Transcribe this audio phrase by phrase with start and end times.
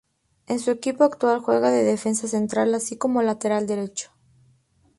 [0.47, 4.09] En su equipo actual juega de defensa central así como lateral derecho.